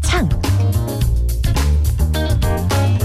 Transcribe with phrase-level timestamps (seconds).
[0.00, 0.28] 창.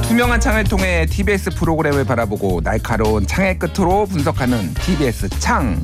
[0.03, 5.81] 투명한 창을 통해 TBS 프로그램을 바라보고 날카로운 창의 끝으로 분석하는 TBS 창.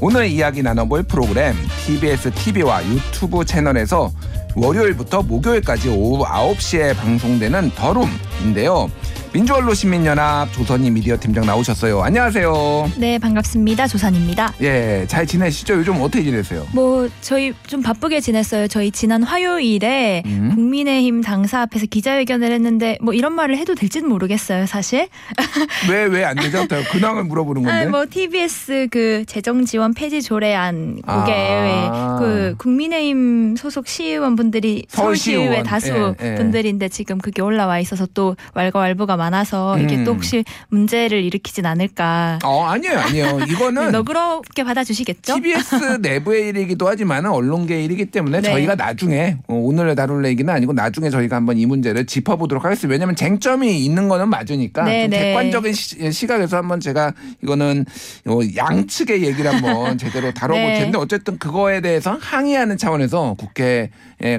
[0.00, 1.54] 오늘 이야기 나눠볼 프로그램
[1.84, 4.12] TBS TV와 유튜브 채널에서
[4.54, 8.90] 월요일부터 목요일까지 오후 9시에 방송되는 더룸인데요.
[9.36, 12.00] 민주언로 시민연합 조선희 미디어 팀장 나오셨어요.
[12.00, 12.92] 안녕하세요.
[12.96, 13.86] 네, 반갑습니다.
[13.86, 14.54] 조산입니다.
[14.62, 15.74] 예, 잘 지내시죠?
[15.74, 16.66] 요즘 어떻게 지내세요?
[16.72, 18.66] 뭐 저희 좀 바쁘게 지냈어요.
[18.66, 20.45] 저희 지난 화요일에 음?
[20.56, 25.06] 국민의힘 당사 앞에서 기자회견을 했는데 뭐 이런 말을 해도 될지는 모르겠어요, 사실.
[25.90, 26.66] 왜 왜 안 되죠?
[26.92, 27.86] 근황을 물어보는 건데.
[27.86, 31.32] 아, 뭐 TBS 그 재정 지원 폐지 조례안 그게
[31.90, 32.16] 아.
[32.18, 35.62] 그 국민의힘 소속 시의원분들이 서울시의회.
[35.62, 36.34] 다수 예, 예.
[36.36, 40.04] 분들인데 지금 그게 올라와 있어서 또 왈가왈부가 많아서 이게 음.
[40.04, 42.38] 또 혹시 문제를 일으키진 않을까.
[42.44, 43.38] 어, 아니에요, 아니에요.
[43.48, 45.34] 이거는 너그럽게 받아주시겠죠?
[45.34, 48.50] TBS 내부의 일이기도 하지만 언론계 일이기 때문에 네.
[48.50, 52.92] 저희가 나중에 어, 오늘 다룰 얘기는 아니고 나중에 저희가 한번 이 문제를 짚어보도록 하겠습니다.
[52.92, 55.18] 왜냐하면 쟁점이 있는 거는 맞으니까 네, 좀 네.
[55.18, 57.84] 객관적인 시, 각에서 한번 제가 이거는
[58.26, 60.78] 어, 양측의 얘기를 한번 제대로 다뤄볼 네.
[60.80, 63.90] 텐데 어쨌든 그거에 대해서 항의하는 차원에서 국회에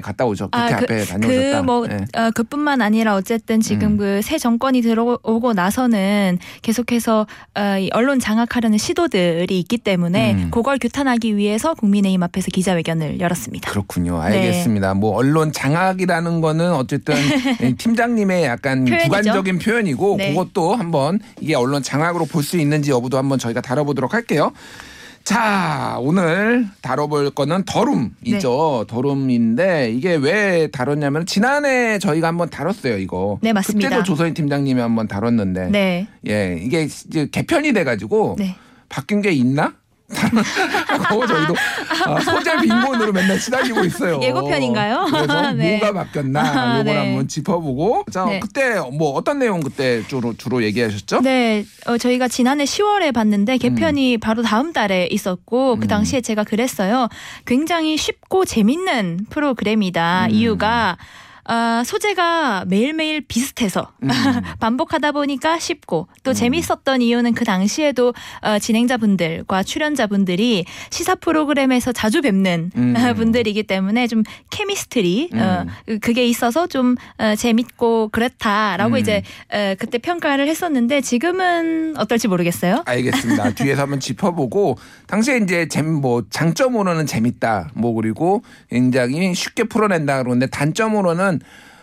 [0.02, 0.48] 갔다 오죠.
[0.50, 1.62] 국회 앞에 다녀오셨다.
[1.62, 2.18] 그뭐 예.
[2.18, 3.96] 어, 그뿐만 아니라 어쨌든 지금 음.
[3.96, 10.50] 그새 정권이 들어오고 나서는 계속해서 어, 이 언론 장악하려는 시도들이 있기 때문에 음.
[10.50, 13.70] 그걸 규탄하기 위해서 국민의힘 앞에서 기자회견을 열었습니다.
[13.70, 14.18] 그렇군요.
[14.20, 14.26] 네.
[14.26, 14.94] 알겠습니다.
[14.94, 17.14] 뭐 언론 장악 이라는 거는 어쨌든
[17.62, 19.04] 이 팀장님의 약간 표현이죠.
[19.04, 20.30] 주관적인 표현이고 네.
[20.30, 24.52] 그것도 한번 이게 언론 장악으로 볼 수 있는지 여부도 한번 저희가 다뤄보도록 할게요.
[25.24, 28.84] 자 오늘 다뤄볼 거는 더룸이죠.
[28.88, 28.94] 네.
[28.94, 33.38] 더룸인데 이게 왜 다뤘냐면 지난해 저희가 한번 다뤘어요 이거.
[33.42, 33.90] 네, 맞습니다.
[33.90, 36.08] 그때도 조선희 팀장님이 한번 다뤘는데 네.
[36.26, 38.56] 예 이게 이제 개편이 돼가지고 네.
[38.88, 39.74] 바뀐 게 있나?
[40.08, 41.54] 그거 저희도
[42.06, 44.20] 아, 소재 빈곤으로 맨날 시달리고 있어요.
[44.22, 45.06] 예고편인가요?
[45.10, 45.78] 그래서 네.
[45.78, 46.96] 뭐가 바뀌었나 아, 요걸 네.
[46.96, 48.40] 한번 짚어보고 자 네.
[48.40, 51.20] 그때 뭐 어떤 내용 그때 주로 주로 얘기하셨죠?
[51.20, 55.88] 네, 어, 저희가 지난해 10월에 봤는데 개편이 바로 다음 달에 있었고 그 음.
[55.88, 57.08] 당시에 제가 그랬어요.
[57.44, 60.26] 굉장히 쉽고 재밌는 프로그램이다.
[60.26, 60.30] 음.
[60.30, 60.96] 이유가
[61.50, 64.08] 아, 소재가 매일매일 비슷해서 음.
[64.60, 72.70] 반복하다 보니까 쉽고 또 재밌었던 이유는 그 당시에도 어, 진행자분들과 출연자분들이 시사 프로그램에서 자주 뵙는
[72.76, 72.94] 음.
[73.16, 75.64] 분들이기 때문에 좀 케미스트리 어,
[76.02, 78.98] 그게 있어서 좀 어, 재밌고 그렇다라고 음.
[78.98, 82.82] 이제 어, 그때 평가를 했었는데 지금은 어떨지 모르겠어요.
[82.84, 83.52] 알겠습니다.
[83.56, 84.76] 뒤에서 한번 짚어보고
[85.06, 87.70] 당시에 이제 잼뭐 장점으로는 재밌다.
[87.72, 91.37] 뭐 그리고 굉장히 쉽게 풀어낸다 그러는데 단점으로는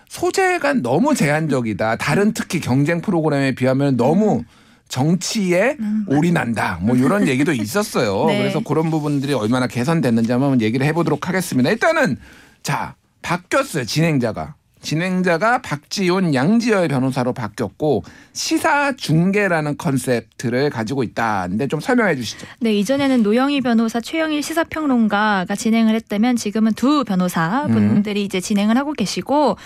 [0.10, 1.98] 소재가 너무 제한적이다.
[1.98, 4.44] 다른 특히 경쟁 프로그램에 비하면 너무
[4.88, 5.78] 정치에
[6.08, 6.80] 올인한다.
[6.82, 8.26] 뭐 이런 얘기도 있었어요.
[8.30, 8.38] 네.
[8.38, 11.70] 그래서 그런 부분들이 얼마나 개선됐는지 한번 얘기를 해보도록 하겠습니다.
[11.70, 12.18] 일단은
[12.64, 14.56] 자 바뀌었어요 진행자가.
[14.86, 21.48] 진행자가 박지훈 양지열 변호사로 바뀌었고 시사 중계라는 컨셉트를 가지고 있다.
[21.50, 22.48] 근데 좀 설명해 주시죠.
[22.62, 28.94] 네, 이전에는 노영희 변호사, 최영일 시사평론가가 진행을 했다면 지금은 두 변호사 분들이 이제 진행을 하고
[28.94, 29.58] 계시고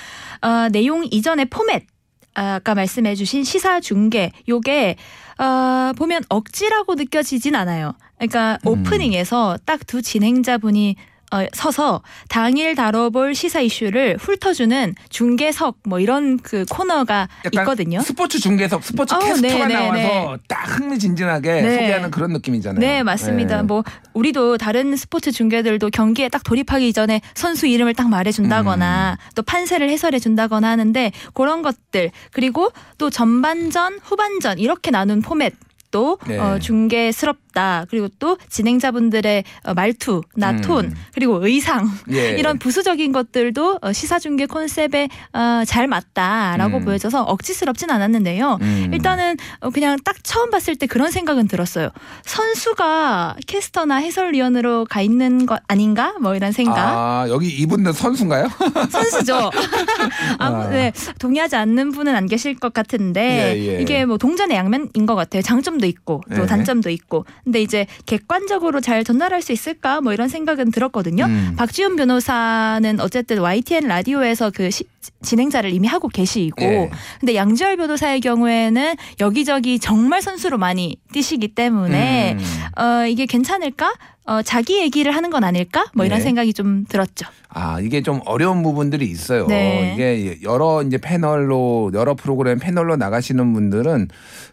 [0.41, 1.85] 어, 내용 이전의 포맷
[2.33, 4.95] 아까 말씀해 주신 시사 중계 요게
[5.39, 7.93] 어, 보면 억지라고 느껴지진 않아요.
[8.17, 8.71] 그러니까 음.
[8.71, 10.95] 오프닝에서 딱 두 진행자분이
[11.31, 18.01] 어, 서서 당일 다뤄볼 시사 이슈를 훑어주는 중계석 뭐 이런 그 코너가 있거든요.
[18.01, 20.37] 스포츠 중계석 스포츠 어, 캐스터가 네, 네, 나와서 네.
[20.47, 21.75] 딱 흥미진진하게 네.
[21.75, 22.79] 소개하는 그런 느낌이잖아요.
[22.79, 23.57] 네, 맞습니다.
[23.57, 23.63] 네.
[23.63, 29.31] 뭐 우리도 다른 스포츠 중계들도 경기에 딱 돌입하기 전에 선수 이름을 딱 말해준다거나 음.
[29.35, 35.53] 또 판세를 해설해준다거나 하는데 그런 것들 그리고 또 전반전, 후반전 이렇게 나눈 포맷.
[35.91, 36.37] 또 네.
[36.37, 40.61] 어, 중계스럽 다 그리고 또 진행자분들의 어, 말투나 음.
[40.61, 42.31] 톤 그리고 의상 예.
[42.39, 46.85] 이런 부수적인 것들도 어, 시사 중계 콘셉트에 어, 잘 맞다라고 음.
[46.85, 48.59] 보여져서 억지스럽진 않았는데요.
[48.61, 48.91] 음.
[48.93, 51.89] 일단은 어, 그냥 딱 처음 봤을 때 그런 생각은 들었어요.
[52.23, 56.13] 선수가 캐스터나 해설위원으로 가 있는 것 아닌가?
[56.21, 56.77] 뭐 이런 생각.
[56.77, 58.47] 아 여기 이분들 선수인가요?
[58.91, 59.49] 선수죠.
[60.39, 60.69] 아무, 아.
[60.69, 63.81] 네, 동의하지 않는 분은 안 계실 것 같은데 예, 예.
[63.81, 65.41] 이게 뭐 동전의 양면인 것 같아요.
[65.41, 66.45] 장점도 있고 또 네.
[66.45, 67.25] 단점도 있고.
[67.49, 70.01] 근데 이제 객관적으로 잘 전달할 수 있을까?
[70.01, 71.25] 뭐 이런 생각은 들었거든요.
[71.25, 71.55] 음.
[71.57, 74.83] 박지훈 변호사는 어쨌든 YTN 라디오에서 그 시-
[75.23, 76.91] 진행자를 이미 하고 계시고 예.
[77.19, 82.81] 근데 양지열 변호사의 경우에는 여기저기 정말 선수로 많이 뛰시기 때문에 음.
[82.83, 83.95] 어, 이게 괜찮을까?
[84.25, 85.85] 어, 자기 얘기를 하는 건 아닐까?
[85.95, 86.23] 뭐 이런 네.
[86.25, 87.25] 생각이 좀 들었죠.
[87.47, 89.47] 아 이게 좀 어려운 부분들이 있어요.
[89.47, 89.93] 네.
[89.95, 94.09] 이게 여러 이제 패널로 여러 프로그램 패널로 나가시는 분들은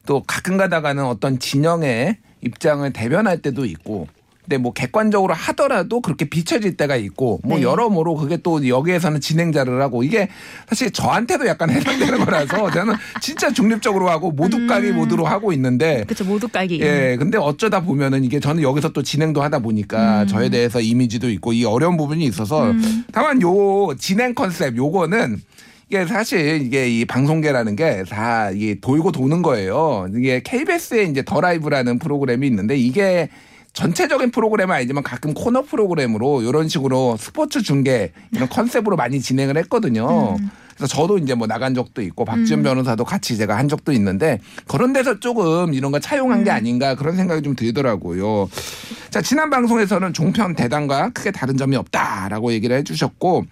[0.06, 4.08] 또 가끔 가다가는 어떤 진영의 입장을 대변할 때도 있고
[4.46, 7.64] 근데 뭐 객관적으로 하더라도 그렇게 비춰질 때가 있고 뭐 네.
[7.64, 10.28] 여러모로 그게 또 여기에서는 진행자를 하고 이게
[10.68, 14.96] 사실 저한테도 약간 해당되는 거라서 저는 진짜 중립적으로 하고 모두 까기 음.
[14.96, 16.24] 모두로 하고 있는데 그렇죠.
[16.24, 16.80] 모두 깔기.
[16.80, 20.26] 예, 근데 어쩌다 보면은 이게 저는 여기서 또 진행도 하다 보니까 음.
[20.28, 23.04] 저에 대해서 이미지도 있고 이 어려운 부분이 있어서 음.
[23.10, 25.40] 다만 요 진행 컨셉 요거는
[25.88, 30.08] 이게 사실 이게 이 방송계라는 게 다 이게 돌고 도는 거예요.
[30.16, 33.28] 이게 KBS에 이제 더 라이브라는 프로그램이 있는데 이게
[33.72, 40.36] 전체적인 프로그램은 아니지만 가끔 코너 프로그램으로 이런 식으로 스포츠 중계 이런 컨셉으로 많이 진행을 했거든요.
[40.40, 40.50] 음.
[40.76, 42.62] 그래서 저도 이제 뭐 나간 적도 있고 박지원 음.
[42.64, 46.56] 변호사도 같이 제가 한 적도 있는데 그런 데서 조금 이런 거 차용한 게 음.
[46.56, 48.48] 아닌가 그런 생각이 좀 들더라고요.
[49.10, 53.44] 자 지난 방송에서는 종편 대단과 크게 다른 점이 없다라고 얘기를 해 주셨고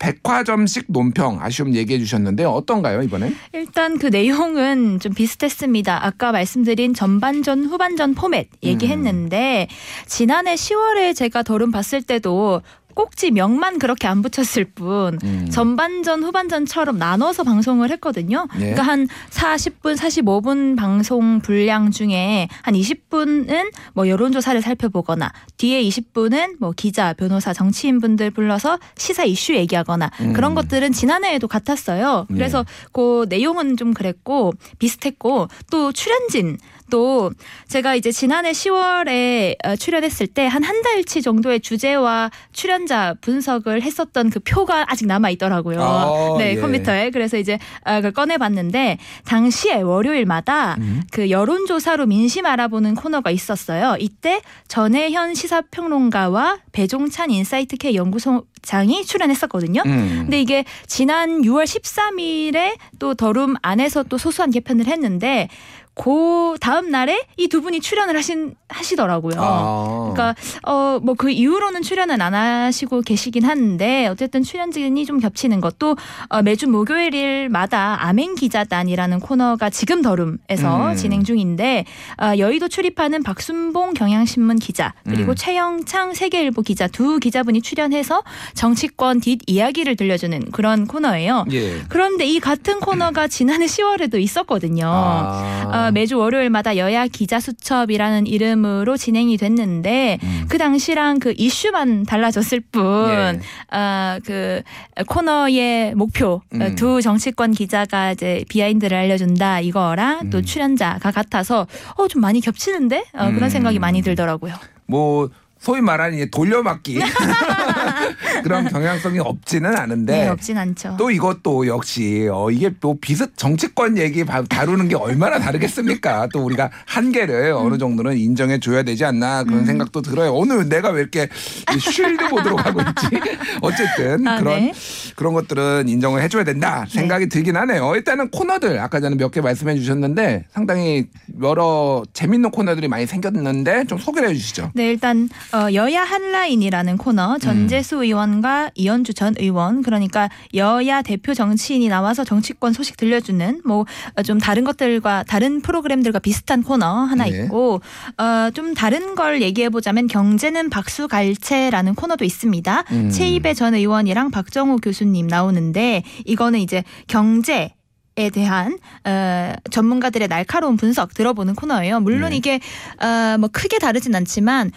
[0.00, 3.32] 백화점식 논평 아쉬움 얘기해 주셨는데 어떤가요 이번에?
[3.52, 6.04] 일단 그 내용은 좀 비슷했습니다.
[6.04, 9.68] 아까 말씀드린 전반전, 후반전 포맷 얘기했는데
[10.06, 12.62] 지난해 10월에 제가 더름 봤을 때도
[13.00, 15.48] 꼭지 명만 그렇게 안 붙였을 뿐 음.
[15.50, 18.46] 전반전, 후반전처럼 나눠서 방송을 했거든요.
[18.56, 18.58] 예.
[18.58, 26.72] 그러니까 한 40분, 45분 방송 분량 중에 한 20분은 뭐 여론조사를 살펴보거나 뒤에 20분은 뭐
[26.76, 30.34] 기자, 변호사, 정치인분들 불러서 시사 이슈 얘기하거나 음.
[30.34, 32.26] 그런 것들은 지난해에도 같았어요.
[32.28, 32.34] 예.
[32.34, 36.58] 그래서 그 내용은 좀 그랬고 비슷했고 또 출연진
[36.90, 37.30] 또
[37.68, 44.30] 제가 이제 지난해 10월에 어, 출연했을 때 한 한 달치 정도의 주제와 출연자 분석을 했었던
[44.30, 45.80] 그 표가 아직 남아 있더라고요.
[45.82, 46.60] 아, 네, 예.
[46.60, 47.10] 컴퓨터에.
[47.10, 51.02] 그래서 이제 아, 그걸 꺼내 봤는데 당시에 월요일마다 음.
[51.10, 53.96] 그 여론조사로 민심 알아보는 코너가 있었어요.
[53.98, 59.82] 이때 전혜현 시사평론가와 배종찬 인사이트 K 연구소장이 출연했었거든요.
[59.86, 60.18] 음.
[60.22, 65.48] 근데 이게 지난 6월 13일에 또 더룸 안에서 또 소소한 개편을 했는데
[65.94, 69.34] 그 다음 날에 이 두 분이 출연을 하신 하시더라고요.
[69.38, 70.12] 아.
[70.12, 70.34] 그러니까
[70.66, 75.96] 어 뭐 그 이후로는 출연은 안 하시고 계시긴 하는데 어쨌든 출연진이 좀 겹치는 것도
[76.30, 80.96] 어, 매주 목요일마다 아멘 기자단이라는 코너가 지금 더룸에서 음.
[80.96, 81.84] 진행 중인데
[82.22, 85.36] 어, 여의도 출입하는 박순봉 경향신문 기자 그리고 음.
[85.36, 88.22] 최영창 세계일보 기자 두 기자분이 출연해서
[88.54, 91.44] 정치권 뒷 이야기를 들려주는 그런 코너예요.
[91.52, 91.82] 예.
[91.88, 94.86] 그런데 이 같은 코너가 지난해 10월에도 있었거든요.
[94.86, 95.88] 아.
[95.88, 100.44] 어, 매주 월요일마다 여야 기자 수첩이라는 이름 으로 진행이 됐는데 음.
[100.48, 103.76] 그 당시랑 그 이슈만 달라졌을 뿐, 예.
[103.76, 104.62] 어, 그
[105.06, 106.62] 코너의 목표 음.
[106.62, 110.42] 어, 두 정치권 기자가 이제 비하인드를 알려준다 이거랑 또 음.
[110.44, 111.66] 출연자가 같아서
[111.96, 113.34] 어 좀 많이 겹치는데 어, 음.
[113.36, 114.54] 그런 생각이 많이 들더라고요.
[114.86, 115.30] 뭐
[115.60, 117.00] 소위 말하는 돌려막기
[118.42, 120.96] 그런 경향성이 없지는 않은데 네, 없진 않죠.
[120.98, 126.28] 또 이것도 역시 어 이게 뭐 비슷 정치권 얘기 바- 다루는 게 얼마나 다르겠습니까?
[126.32, 129.64] 또 우리가 한계를 어느 정도는 인정해 줘야 되지 않나 그런 음.
[129.66, 130.32] 생각도 들어요.
[130.34, 131.28] 오늘 내가 왜 이렇게
[131.76, 133.20] 이 쉴드 모드로 가고 있지?
[133.60, 134.72] 어쨌든 아, 그런 네.
[135.16, 137.94] 그런 것들은 인정을 해줘야 된다 생각이 들긴 하네요.
[137.94, 141.06] 일단은 코너들 아까 전에 몇 개 말씀해 주셨는데 상당히
[141.40, 144.72] 여러 재밌는 코너들이 많이 생겼는데 좀 소개를 해주시죠.
[144.74, 147.38] 네, 일단 어, 여야 한라인이라는 코너 음.
[147.38, 153.84] 전재수 의원과 이현주 전 의원 그러니까 여야 대표 정치인이 나와서 정치권 소식 들려주는 뭐
[154.24, 157.30] 좀 다른 것들과 다른 프로그램들과 비슷한 코너 하나 네.
[157.30, 157.80] 있고
[158.18, 162.84] 어, 좀 다른 걸 얘기해 보자면 경제는 박수갈채라는 코너도 있습니다.
[162.92, 163.10] 음.
[163.10, 167.74] 최이배 전 의원이랑 박정우 교수님 나오는데 이거는 이제 경제
[168.16, 172.00] 에 대한 어, 전문가들의 날카로운 분석 들어보는 코너예요.
[172.00, 172.36] 물론 네.
[172.36, 172.60] 이게
[173.00, 174.72] 어, 뭐 크게 다르진 않지만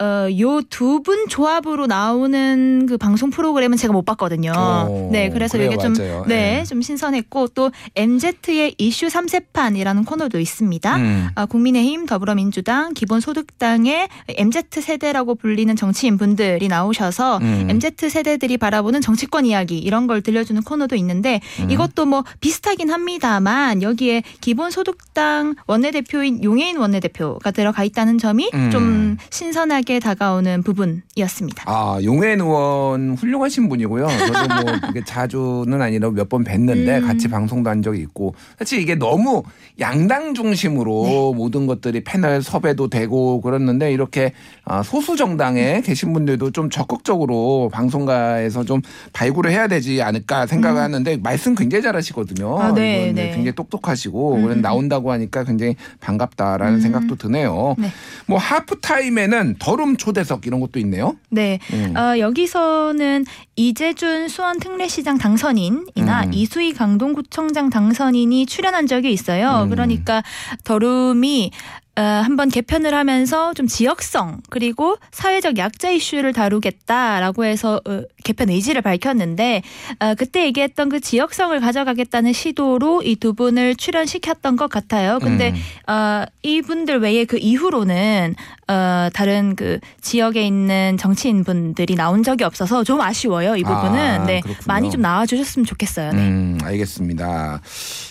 [0.00, 4.52] 어, 요 두 분 조합으로 나오는 그 방송 프로그램은 제가 못 봤거든요.
[4.88, 6.24] 오, 네, 그래서 그래요, 이게 좀, 맞아요.
[6.26, 6.64] 네, 예.
[6.64, 10.96] 좀 신선했고 또 MZ의 이슈 삼세판이라는 코너도 있습니다.
[10.96, 11.28] 음.
[11.34, 17.66] 아, 국민의힘, 더불어민주당, 기본소득당의 MZ 세대라고 불리는 정치인 분들이 나오셔서 음.
[17.70, 21.70] MZ 세대들이 바라보는 정치권 이야기 이런 걸 들려주는 코너도 있는데 음.
[21.70, 28.70] 이것도 뭐 비슷하긴 합니다만 여기에 기본소득당 원내대표인 용해인 원내대표가 들어가 있다는 점이 음.
[28.70, 31.64] 좀 신선하게 다가오는 부분이었습니다.
[31.66, 34.06] 아, 용해인 의원 훌륭하신 분이고요.
[34.06, 37.06] 저도 뭐 자주는 아니라 몇 번 뵀는데 음.
[37.08, 39.42] 같이 방송도 한 적이 있고 사실 이게 너무
[39.80, 41.36] 양당 중심으로 네.
[41.36, 44.32] 모든 것들이 패널 섭외도 되고 그랬는데 이렇게
[44.64, 48.80] 아, 소수 정당에 계신 분들도 좀 적극적으로 방송가에서 좀
[49.12, 52.56] 발굴을 해야 되지 않을까 생각하는데 말씀 굉장히 잘하시거든요.
[52.56, 52.62] 음.
[52.62, 53.30] 아, 네, 네.
[53.30, 54.60] 굉장히 똑똑하시고 음.
[54.60, 56.80] 나온다고 하니까 굉장히 반갑다라는 음.
[56.80, 57.74] 생각도 드네요.
[57.76, 57.88] 네.
[58.26, 61.16] 뭐 하프 타임에는 더룸 초대석 이런 것도 있네요.
[61.30, 61.58] 네.
[61.72, 61.96] 음.
[61.96, 63.24] 어, 여기서는
[63.56, 66.32] 이재준 수원 특례시장 당선인이나 음.
[66.32, 69.62] 이수희 강동구청장 당선인이 출연한 적이 있어요.
[69.64, 69.70] 음.
[69.70, 70.22] 그러니까
[70.64, 71.50] 더룸이
[71.96, 78.82] 어, 한번 개편을 하면서 좀 지역성 그리고 사회적 약자 이슈를 다루겠다라고 해서 어, 개편 의지를
[78.82, 79.62] 밝혔는데
[80.00, 85.18] 어, 그때 얘기했던 그 지역성을 가져가겠다는 시도로 이 두 분을 출연시켰던 것 같아요.
[85.20, 85.52] 근데
[85.86, 85.92] 음.
[85.92, 88.34] 어, 이분들 외에 그 이후로는
[88.68, 93.56] 어, 다른 그 지역에 있는 정치인 분들이 나온 적이 없어서 좀 아쉬워요.
[93.56, 94.64] 이 부분은 아, 네 그렇군요.
[94.66, 96.12] 많이 좀 나와주셨으면 좋겠어요.
[96.12, 96.18] 네.
[96.18, 97.60] 음, 알겠습니다.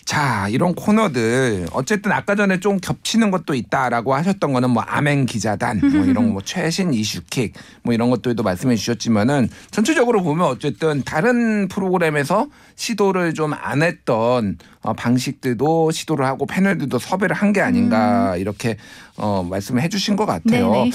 [0.06, 5.80] 자, 이런 코너들 어쨌든 아까 전에 좀 겹치는 것도 있다라고 하셨던 거는 뭐 아멘 기자단
[5.94, 12.48] 뭐 이런 거뭐 최신 이슈킥 뭐 이런 것들도 말씀해 주셨지만은 전체적으로 보면 어쨌든 다른 프로그램에서
[12.76, 18.78] 시도를 좀 안 했던 어, 방식들도 시도를 하고 패널들도 섭외를 한 게 아닌가 이렇게
[19.18, 20.68] 어, 말씀을 해주신 것 같아요.
[20.70, 20.74] 음.
[20.74, 20.92] 네네.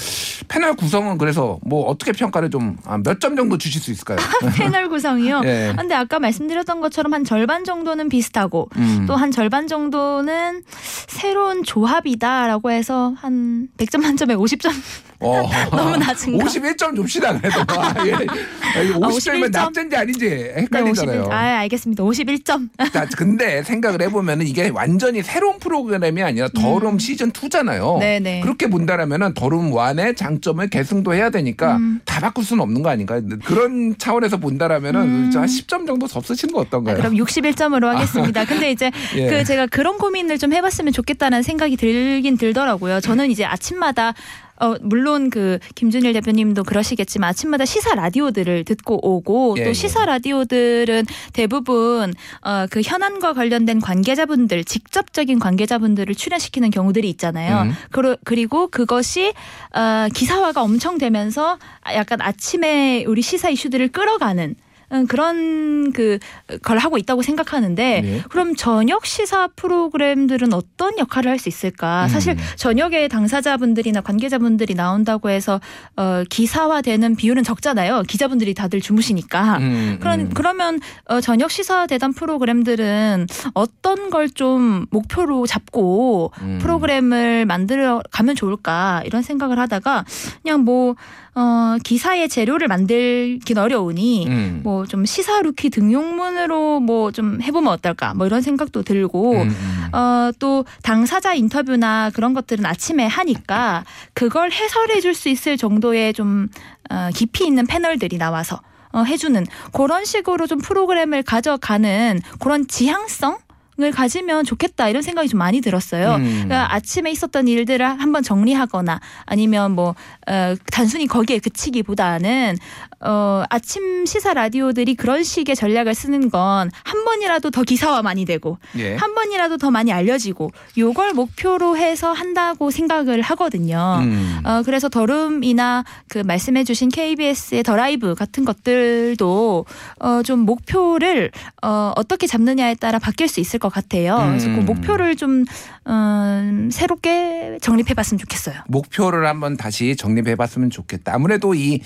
[0.47, 4.17] 패널 구성은 그래서 뭐 어떻게 평가를 좀 몇 점 정도 주실 수 있을까요?
[4.57, 5.41] 패널 구성이요.
[5.45, 5.73] 예.
[5.77, 9.03] 근데 아까 말씀드렸던 것처럼 한 절반 정도는 비슷하고 음.
[9.07, 10.63] 또한 절반 정도는
[11.07, 14.71] 새로운 조합이다라고 해서 한 100점 만점에 50점
[15.19, 15.47] 어.
[15.71, 16.43] 너무 낮은가?
[16.45, 18.13] 51점 줍시다 그래도 아, 예.
[18.13, 19.51] 아, 50점이면 51점?
[19.51, 21.21] 낙제인지 아닌지 네, 헷갈리잖아요.
[21.21, 21.33] 51.
[21.33, 22.03] 아, 알겠습니다.
[22.03, 22.69] 51점.
[22.91, 27.95] 자, 근데 생각 을 해보면 이게 완전히 새로운 프로그램이 아니라 더룸 시즌 2잖아요.
[27.95, 27.99] 음.
[27.99, 28.41] 네네.
[28.41, 32.01] 그렇게 본다라면은 더룸 1의 장점을 계승도 해야 되니까 음.
[32.05, 33.21] 다 바꿀 수는 없는 거 아닌가?
[33.45, 35.31] 그런 차원에서 본다라면은 음.
[35.33, 36.97] 한 10점 정도 더 쓰시는 거 아, 어떤가요?
[36.97, 38.45] 그럼 61점으로 하겠습니다.
[38.45, 39.29] 근데 이제 예.
[39.29, 43.01] 그 제가 그런 고민을 좀 해봤으면 좋겠다는 생각이 들긴 들더라고요.
[43.01, 44.13] 저는 이제 아침마다
[44.59, 49.73] 어 물론 그 김준일 대표님도 그러시겠지만 아침마다 시사 라디오들을 듣고 오고 예, 또 예.
[49.73, 57.63] 시사 라디오들은 대부분 어 그 현안과 관련된 관계자분들 직접적인 관계자분들을 출연시키는 경우들이 있잖아요.
[57.63, 57.73] 음.
[57.91, 59.33] 그러, 그리고 그것이
[59.73, 61.57] 어 기사화가 엄청 되면서
[61.93, 64.64] 약간 아침에 우리 시사 이슈들을 끌어가는 음,
[65.07, 66.19] 그런 그
[66.61, 68.21] 걸 하고 있다고 생각하는데 네.
[68.29, 72.05] 그럼 저녁 시사 프로그램들은 어떤 역할을 할 수 있을까?
[72.05, 72.09] 음.
[72.09, 75.59] 사실 저녁에 당사자분들이나 관계자분들이 나온다고 해서
[75.97, 78.03] 어 기사화되는 비율은 적잖아요.
[78.07, 79.57] 기자분들이 다들 주무시니까.
[79.57, 80.29] 음, 그런 음.
[80.33, 86.59] 그러면 어 저녁 시사 대담 프로그램들은 어떤 걸 좀 목표로 잡고 음.
[86.61, 90.03] 프로그램을 만들어 가면 좋을까 이런 생각을 하다가
[90.43, 90.95] 그냥 뭐
[91.35, 94.61] 어, 기사의 재료를 만들긴 어려우니 음.
[94.63, 99.89] 뭐좀 시사 루키 등용문으로 뭐 좀 해보면 어떨까 뭐 이런 생각도 들고 음, 음.
[99.93, 106.47] 어, 또 당사자 인터뷰나 그런 것들은 아침에 하니까 그걸 해설해 줄 수 있을 정도의 좀
[106.89, 108.61] 어, 깊이 있는 패널들이 나와서
[108.91, 113.37] 어, 해주는 그런 식으로 좀 프로그램을 가져가는 그런 지향성
[113.77, 116.15] 을 가지면 좋겠다 이런 생각이 좀 많이 들었어요.
[116.15, 116.23] 음.
[116.23, 119.95] 그러니까 아침에 있었던 일들을 한번 정리하거나 아니면 뭐
[120.27, 122.57] 어, 단순히 거기에 그치기보다는
[123.01, 128.57] 어, 아침 시사 라디오들이 그런 식의 전략을 쓰는 건 한 번이라도 더 기사화 많이 되고
[128.77, 128.95] 예.
[128.95, 133.99] 한 번이라도 더 많이 알려지고 요걸 목표로 해서 한다고 생각을 하거든요.
[134.01, 134.39] 음.
[134.43, 139.65] 어, 그래서 더룸이나 그 말씀해주신 KBS의 더 라이브 같은 것들도
[139.99, 144.17] 어, 좀 목표를 어, 어떻게 잡느냐에 따라 바뀔 수 있을 것 같아요.
[144.29, 144.65] 그래서 그 음.
[144.65, 145.45] 목표를 좀
[145.87, 148.55] 음, 새롭게 정립해봤으면 좋겠어요.
[148.67, 151.13] 목표를 한번 다시 정립해 봤으면 좋겠다.
[151.13, 151.79] 아무래도 이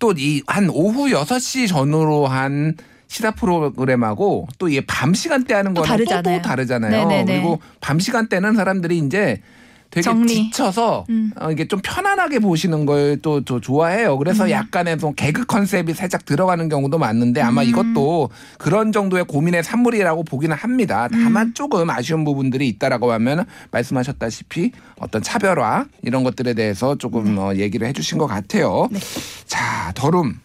[0.00, 2.74] 또 이 한 오후 6시 전후로 한
[3.06, 6.42] 시사 프로그램하고 또이밤 시간대 하는 또 거는 또, 또 다르잖아요.
[6.42, 6.90] 다르잖아요.
[7.08, 7.24] 네네네.
[7.34, 9.42] 그리고 밤 시간대는 사람들이 이제
[9.90, 10.28] 되게 정리.
[10.28, 11.32] 지쳐서 음.
[11.40, 14.16] 어, 이게 좀 편안하게 보시는 걸또 좋아해요.
[14.18, 14.50] 그래서 음.
[14.50, 17.68] 약간의 좀 개그 컨셉이 살짝 들어가는 경우도 많은데 아마 음.
[17.68, 21.08] 이것도 그런 정도의 고민의 산물이라고 보기는 합니다.
[21.10, 21.54] 다만 음.
[21.54, 28.18] 조금 아쉬운 부분들이 있다라고 하면 말씀하셨다시피 어떤 차별화 이런 것들에 대해서 조금 어, 얘기를 해주신
[28.18, 28.88] 것 같아요.
[28.90, 29.00] 네.
[29.46, 30.38] 자, 더룸.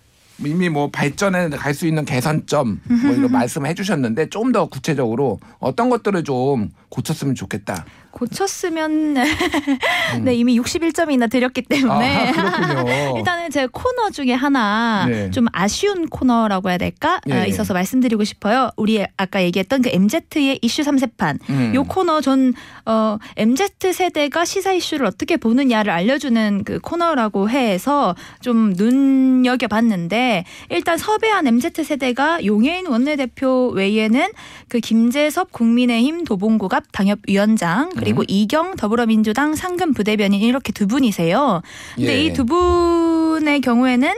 [0.44, 5.90] 이미 뭐 발전에 갈 수 있는 개선점 뭐 이런 말씀해 주셨는데 조금 더 구체적으로 어떤
[5.90, 7.86] 것들을 좀 고쳤으면 좋겠다.
[8.16, 9.14] 고쳤으면
[10.24, 12.40] 네 이미 61점이나 드렸기 때문에 음.
[12.40, 12.84] 아.
[13.18, 15.30] 일단은 제 코너 중에 하나 네.
[15.32, 17.48] 좀 아쉬운 코너라고 해야 될까 어, 예.
[17.48, 18.72] 있어서 말씀드리고 싶어요.
[18.78, 21.76] 우리 아까 얘기했던 그 MZ의 이슈 삼세판 음.
[21.76, 22.54] 요 코너 전
[22.86, 30.98] 어, MZ 세대가 시사 이슈를 어떻게 보느냐를 알려주는 그 코너라고 해서 좀 눈여겨 봤는데 일단
[30.98, 34.30] 섭외한 MZ 세대가 용해인 원내대표 외에는
[34.70, 38.26] 그 김재섭 국민의힘 도봉구갑 당협위원장 그리고 음.
[38.28, 41.62] 이경 더불어민주당 상금 부대변인 이렇게 두 분이세요.
[41.96, 42.24] 근데 예.
[42.26, 44.14] 이두 분의 경우에는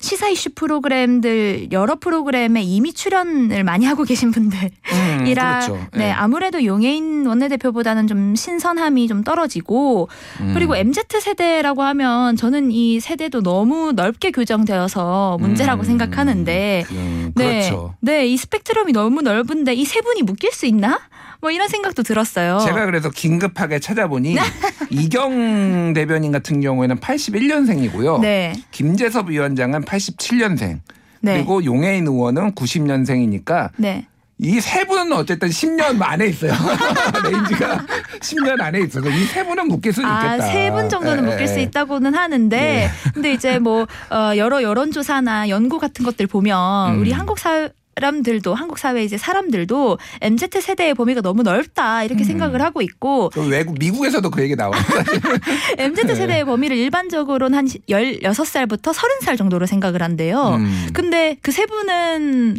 [0.00, 4.56] 시사 이슈 프로그램들 여러 프로그램에 이미 출연을 많이 하고 계신 분들
[4.92, 5.86] 음, 이라 그렇죠.
[5.92, 6.10] 네 예.
[6.12, 10.08] 아무래도 용해인 원내대표보다는 좀 신선함이 좀 떨어지고
[10.40, 10.52] 음.
[10.54, 17.62] 그리고 MZ 세대라고 하면 저는 이 세대도 너무 넓게 규정되어서 문제라고 음, 생각하는데 그, 네,
[17.68, 17.94] 그렇죠.
[18.00, 21.00] 네, 이 스펙트럼이 너무 넓은데 이 세 분이 묶일 수 있나?
[21.40, 22.58] 뭐 이런 생각도 들었어요.
[22.64, 24.36] 제가 그래서 긴급하게 찾아보니
[24.90, 28.20] 이경 대변인 같은 경우에는 81년생이고요.
[28.20, 28.54] 네.
[28.70, 30.80] 김재섭 위원장은 87년생.
[31.20, 31.34] 네.
[31.34, 34.06] 그리고 용혜인 의원은 90년생이니까 네.
[34.40, 36.52] 이 세 분은 어쨌든 10년 안에 있어요.
[37.24, 37.84] range가
[38.20, 40.32] 10년 안에 있어서 이 세 분은 묶일 수 있겠다.
[40.32, 41.46] 아, 세분 정도는 예, 묶일 예.
[41.48, 47.00] 수 있다고는 하는데, 근데 이제 뭐, 어, 여러 여론조사나 연구 같은 것들 보면, 음.
[47.00, 52.24] 우리 한국 사람들도, 한국 사회 이제 사람들도 MZ 세대의 범위가 너무 넓다, 이렇게 음.
[52.24, 54.80] 생각을 하고 있고, 그 외국 미국에서도 그 얘기 나와요.
[55.78, 60.54] MZ 세대의 범위를 일반적으로는 한 16살부터 30살 정도로 생각을 한대요.
[60.58, 60.88] 음.
[60.94, 62.58] 근데 그 세 분은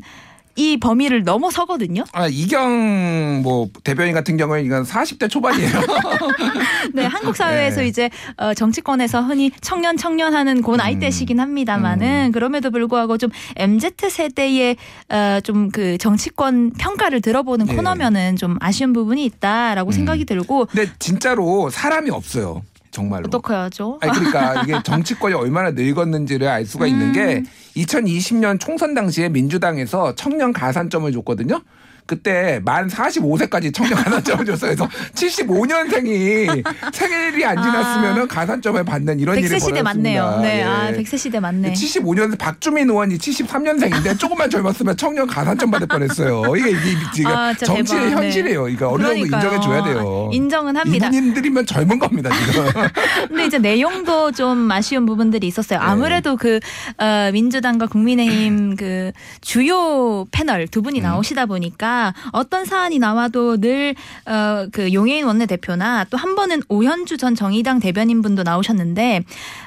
[0.56, 2.04] 이 범위를 넘어서거든요.
[2.12, 5.72] 아, 이경 뭐 대변인 같은 경우에 이건 40대 초반이에요.
[6.94, 7.88] 네, 한국 사회에서 네.
[7.88, 14.76] 이제 어, 정치권에서 흔히 청년 청년 하는 그 나이대시긴 합니다만은 그럼에도 불구하고 좀 MZ 세대의
[15.10, 17.76] 어, 좀그 정치권 평가를 들어보는 네.
[17.76, 22.64] 코너면은 좀 아쉬운 부분이 있다라고 생각이 들고 근데 진짜로 사람이 없어요.
[22.92, 23.26] 정말로.
[23.28, 24.00] 어떻게 하죠?
[24.02, 27.44] 아니 그러니까 이게 정치권이 얼마나 늙었는지를 알 수가 있는 게
[27.76, 31.62] 2020년 총선 당시에 민주당에서 청년 가산점을 줬거든요.
[32.10, 34.76] 그때 만 45세까지 청년 가산점을 줬어요.
[34.76, 40.20] 그래서 75년생이 생일이 안 지났으면 가산점을 받는 이런 일이 백세 시대 벌어졌습니다.
[40.24, 40.42] 맞네요.
[40.42, 40.64] 네, 예.
[40.64, 41.72] 아 백세 시대 맞네.
[41.74, 46.56] 75년 박주민 의원이 73년생인데 조금만 젊었으면 청년 가산점 받을 뻔했어요.
[46.56, 48.22] 이게 이게 지금 아, 정치의 대박.
[48.22, 48.26] 네.
[48.26, 48.70] 현실이에요.
[48.70, 49.18] 이거 어느 정도.
[49.18, 50.32] 인정해 줘야 돼요.
[50.34, 51.10] 인정은 합니다.
[51.10, 52.66] 이분들이면 젊은 겁니다 지금.
[53.30, 55.78] 근데 이제 내용도 좀 아쉬운 부분들이 있었어요.
[55.80, 56.60] 아무래도 그
[56.98, 59.12] 어, 민주당과 국민의힘 그
[59.42, 61.99] 주요 패널 두 분이 나오시다 보니까
[62.32, 68.22] 어떤 사안이 나와도 늘 어, 그 용해인 원내대표나 또 한 번은 오현주 전 정의당 대변인
[68.22, 69.24] 분도 나오셨는데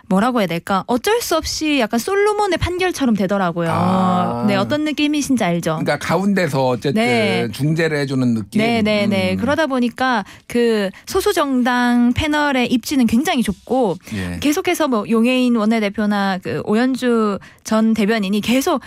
[0.09, 0.85] 뭐라고 해야 될까?
[0.87, 3.71] 어쩔 수 없이 약간 솔로몬의 판결처럼 되더라고요.
[3.73, 4.45] 아.
[4.47, 5.79] 네, 어떤 느낌이신지 알죠?
[5.81, 7.49] 그러니까 가운데서 어쨌든 네.
[7.53, 8.61] 중재를 해주는 느낌.
[8.61, 9.33] 네 네 네.
[9.33, 9.37] 음.
[9.39, 14.39] 그러다 보니까 그 소수 정당 패널의 입지는 굉장히 좁고 예.
[14.41, 18.81] 계속해서 뭐 용해인 원내대표나 그 오연주 전 대변인이 계속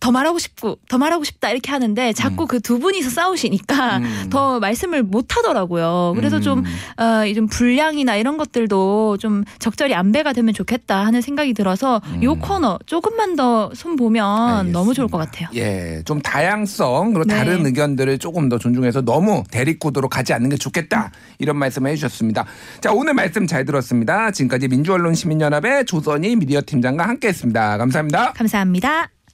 [0.00, 4.26] 더 말하고 싶고 더 말하고 싶다 이렇게 하는데 자꾸 그두 분이서 싸우시니까 음.
[4.30, 6.14] 더 말씀을 못 하더라고요.
[6.16, 6.42] 그래서 음.
[6.42, 6.64] 좀,
[6.96, 12.78] 어, 좀 분량이나 이런 것들도 좀 적절히 안배가 되면 좋겠다 하는 생각이 들어서 요 코너
[12.86, 15.48] 조금만 더 손 보면 너무 좋을 것 같아요.
[15.54, 17.36] 예, 좀 다양성 그리고 네.
[17.36, 22.44] 다른 의견들을 조금 더 존중해서 너무 대립구도로 가지 않는 게 좋겠다 이런 말씀을 해주셨습니다.
[22.80, 24.30] 자 오늘 말씀 잘 들었습니다.
[24.30, 27.78] 지금까지 민주언론 시민연합의 조선희 미디어 팀장과 함께했습니다.
[27.78, 28.32] 감사합니다.
[28.32, 29.19] 감사합니다.